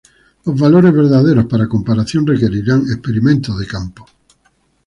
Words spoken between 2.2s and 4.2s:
requerirán experimentos de campo.